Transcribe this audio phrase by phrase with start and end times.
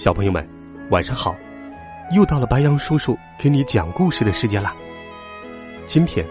[0.00, 0.48] 小朋友们，
[0.88, 1.36] 晚上好！
[2.16, 4.74] 又到了白羊叔叔给你讲故事的时间了。
[5.86, 6.26] 今天，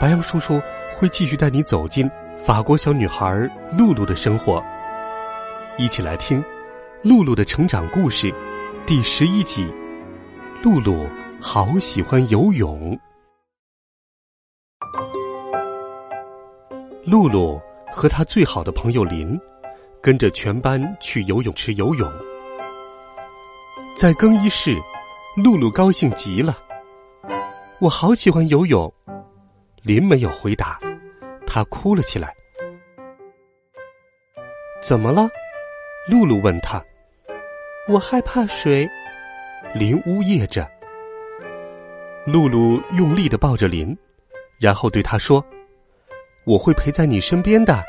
[0.00, 0.58] 白羊叔叔
[0.96, 2.10] 会继续带你走进
[2.46, 3.46] 法国小女孩
[3.76, 4.64] 露露的生活，
[5.76, 6.42] 一起来听
[7.02, 8.34] 露露的成长故事
[8.86, 9.70] 第十一集。
[10.62, 11.06] 露露
[11.38, 12.98] 好喜欢游泳。
[17.04, 17.60] 露露
[17.92, 19.38] 和她最好的朋友林，
[20.00, 22.10] 跟着全班去游泳池游泳。
[23.96, 24.76] 在更衣室，
[25.36, 26.58] 露露高兴极了。
[27.78, 28.92] 我好喜欢游泳。
[29.82, 30.80] 林没有回答，
[31.46, 32.34] 他哭了起来。
[34.82, 35.28] 怎么了？
[36.08, 36.82] 露露问他。
[37.88, 38.88] 我害怕水。
[39.74, 40.68] 林呜咽着。
[42.26, 43.96] 露露用力的抱着林，
[44.58, 45.44] 然后对他说
[46.44, 47.80] ：“我会陪在你身边的。”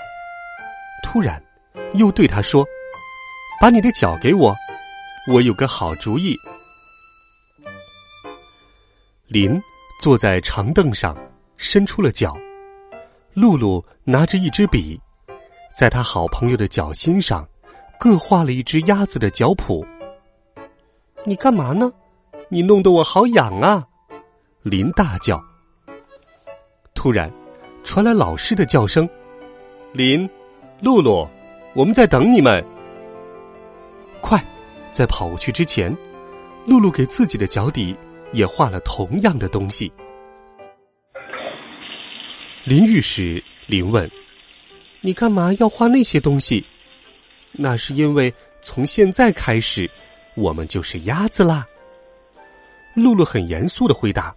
[1.01, 1.41] 突然，
[1.93, 2.63] 又对他说
[3.59, 4.55] ：“把你的脚给我。”
[5.27, 6.37] 我有个好主意。
[9.27, 9.59] 林
[9.99, 11.17] 坐在长凳上，
[11.57, 12.37] 伸出了脚。
[13.33, 14.99] 露露拿着一支笔，
[15.75, 17.45] 在他好朋友的脚心上
[17.99, 19.85] 各画了一只鸭子的脚蹼。
[21.25, 21.91] 你干嘛呢？
[22.47, 23.85] 你弄得我好痒啊！
[24.61, 25.43] 林大叫。
[26.93, 27.31] 突然，
[27.83, 29.09] 传来老师的叫声
[29.91, 30.29] ：“林，
[30.81, 31.27] 露露，
[31.73, 32.63] 我们在等你们。
[34.21, 34.41] 快！”
[34.95, 35.93] 在跑过去之前，
[36.65, 37.93] 露露给自己的脚底
[38.31, 39.91] 也画了同样的东西。
[42.63, 44.09] 淋浴时，林问
[45.03, 46.65] ：“你干嘛要画那些东西？”
[47.51, 49.91] 那是因为从现在开始，
[50.33, 51.67] 我们就是鸭子啦。
[52.93, 54.33] 露露很严肃的回答：“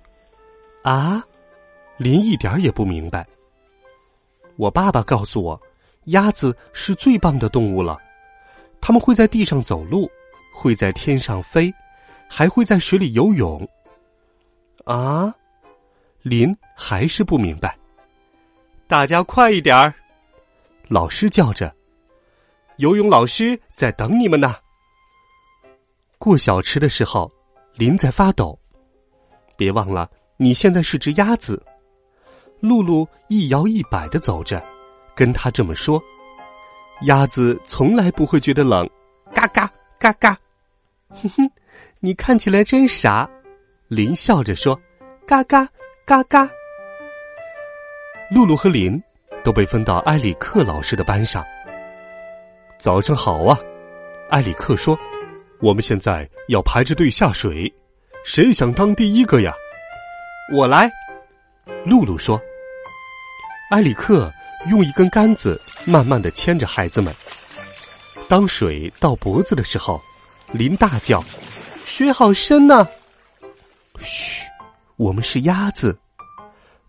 [0.82, 1.24] 啊？”
[1.98, 3.24] 林一点也不明白。
[4.56, 5.60] 我爸爸告诉我，
[6.06, 7.96] 鸭子是最棒的动物了，
[8.80, 10.10] 它们会在地上走路。
[10.52, 11.72] 会在天上飞，
[12.28, 13.68] 还会在水里游泳。
[14.84, 15.34] 啊，
[16.22, 17.76] 林还是不明白。
[18.86, 19.94] 大家快一点儿！
[20.88, 21.74] 老师叫着。
[22.78, 24.54] 游泳老师在等你们呢。
[26.16, 27.30] 过小池的时候，
[27.74, 28.58] 林在发抖。
[29.56, 31.62] 别忘了，你现在是只鸭子。
[32.60, 34.64] 露露一摇一摆的走着，
[35.14, 36.02] 跟他这么说
[37.02, 38.88] ：“鸭子从来不会觉得冷。”
[39.34, 40.38] 嘎嘎嘎嘎。
[41.08, 41.50] 哼哼，
[42.00, 43.28] 你看起来真傻，
[43.88, 44.78] 林笑着说
[45.26, 45.68] ：“嘎嘎
[46.04, 46.48] 嘎嘎。”
[48.30, 49.02] 露露和林
[49.42, 51.44] 都被分到埃里克老师的班上。
[52.78, 53.58] 早上好啊，
[54.30, 54.96] 埃里克说
[55.60, 57.72] ：“我们现在要排着队下水，
[58.24, 59.52] 谁想当第一个呀？”
[60.54, 60.90] 我来，
[61.84, 62.40] 露露说。
[63.70, 64.32] 埃里克
[64.70, 67.14] 用一根杆子慢慢的牵着孩子们。
[68.28, 70.00] 当水到脖子的时候。
[70.50, 71.22] 林大叫
[71.84, 72.88] ：“水好深呢！”
[74.00, 74.46] 嘘，
[74.96, 75.94] 我们是鸭子。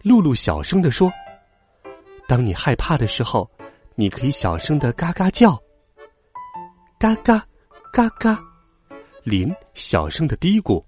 [0.01, 1.11] 露露小声的说
[2.25, 3.51] ：“当你害怕的时候，
[3.95, 5.61] 你可以小声的嘎嘎叫。”
[6.97, 7.43] 嘎嘎，
[7.91, 8.39] 嘎嘎。
[9.25, 10.81] 林小声的嘀咕。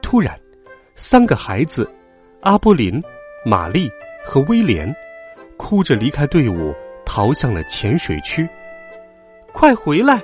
[0.00, 0.38] 突然，
[0.94, 1.92] 三个孩子——
[2.42, 3.02] 阿波林、
[3.44, 3.90] 玛丽
[4.24, 4.94] 和威廉，
[5.56, 6.72] 哭着离开队伍，
[7.04, 8.48] 逃向了浅水区。
[9.54, 10.20] 快回来！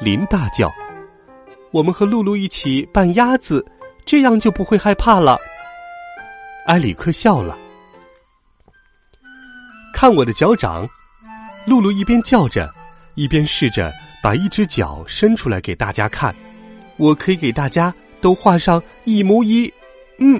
[0.00, 0.70] 林大叫
[1.70, 3.64] ：“我们和露露一起扮鸭子，
[4.04, 5.38] 这样就不会害怕了。”
[6.66, 7.56] 埃里克笑了。
[9.94, 10.86] 看我的脚掌！
[11.66, 12.70] 露露一边叫着，
[13.14, 13.92] 一边试着
[14.22, 16.34] 把一只脚伸出来给大家看。
[16.96, 19.72] 我可以给大家都画上一模一……
[20.18, 20.38] 嗯。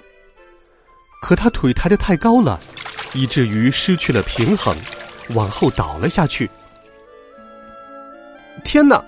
[1.22, 2.60] 可他腿抬得太高了，
[3.14, 4.76] 以至于失去了平衡，
[5.30, 6.50] 往后倒了下去。
[8.68, 9.02] 天哪！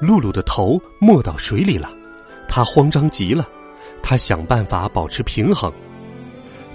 [0.00, 1.88] 露露的头没到水里了，
[2.48, 3.48] 她慌张极了，
[4.02, 5.72] 她想办法保持平衡。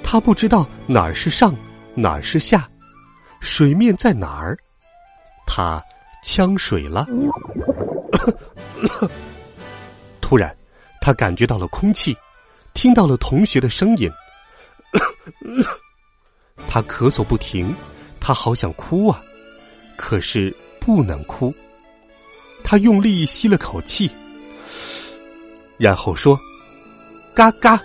[0.02, 1.54] 她不知道哪儿是上，
[1.94, 2.66] 哪儿是下，
[3.42, 4.58] 水面在哪儿，
[5.46, 5.84] 她
[6.24, 7.06] 呛水了。
[10.22, 10.56] 突然，
[11.02, 12.16] 她感觉到了空气，
[12.74, 14.10] 听到了同学的声音。
[16.66, 17.76] 她咳嗽不停，
[18.22, 19.22] 她好想哭啊，
[19.98, 21.54] 可是不能哭。
[22.64, 24.10] 他用力吸了口气，
[25.78, 26.40] 然后说
[27.36, 27.82] ：“嘎嘎！”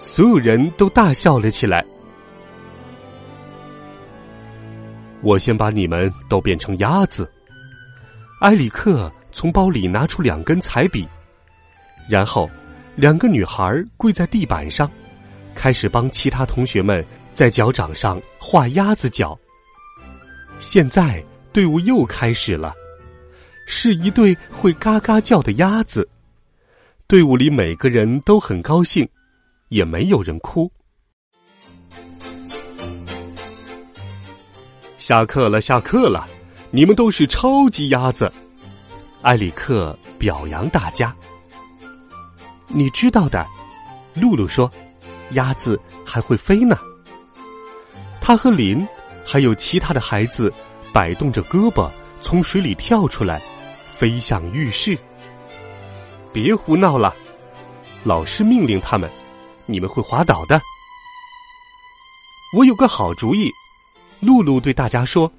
[0.00, 1.84] 所有人都大笑了起来。
[5.20, 7.30] 我先把你们都变成鸭子。
[8.40, 11.06] 埃里克从包里拿出两根彩笔，
[12.08, 12.48] 然后
[12.94, 14.88] 两个女孩跪在地板上，
[15.56, 17.04] 开始帮其他同学们
[17.34, 19.36] 在脚掌上画鸭子脚。
[20.60, 21.20] 现在
[21.52, 22.72] 队伍又开始了，
[23.70, 26.08] 是一对会嘎嘎叫的鸭子。
[27.06, 29.06] 队伍里每个人都很高兴，
[29.68, 30.72] 也没有人哭。
[34.96, 36.26] 下课了，下课了！
[36.70, 38.32] 你们都是超级鸭子。
[39.22, 41.14] 埃里克表扬大家。
[42.68, 43.46] 你知道的，
[44.14, 44.70] 露露说，
[45.32, 46.76] 鸭子还会飞呢。
[48.18, 48.84] 他和林。
[49.30, 50.50] 还有其他的孩子
[50.90, 51.90] 摆动着胳膊
[52.22, 53.42] 从水里跳出来，
[53.98, 54.96] 飞向浴室。
[56.32, 57.12] 别胡闹了，
[58.04, 59.10] 老师命令他们，
[59.66, 60.60] 你们会滑倒的。
[62.56, 63.50] 我有个好主意，
[64.20, 65.30] 露露对大家说：“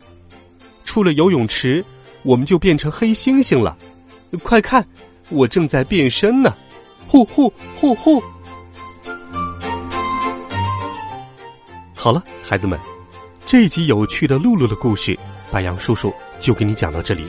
[0.83, 1.83] 出了游泳池，
[2.23, 3.77] 我们就变成黑猩猩了。
[4.43, 4.85] 快看，
[5.29, 6.53] 我正在变身呢！
[7.07, 8.21] 呼呼呼呼！”
[11.95, 12.77] 好了，孩子们。
[13.45, 15.17] 这集有趣的露露的故事，
[15.49, 17.27] 白杨叔叔就给你讲到这里。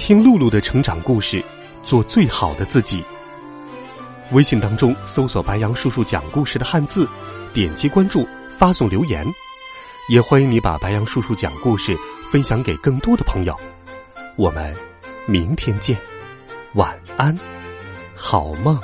[0.00, 1.44] 听露露的成长故事，
[1.84, 3.04] 做最好的自己。
[4.32, 7.06] 微信当中搜索“白杨叔叔讲故事”的汉字，
[7.52, 8.26] 点击关注，
[8.58, 9.26] 发送留言。
[10.08, 11.94] 也欢迎你把白杨叔叔讲故事
[12.32, 13.54] 分享给更多的朋友。
[14.36, 14.74] 我们
[15.26, 15.98] 明天见，
[16.72, 17.38] 晚安，
[18.16, 18.80] 好梦。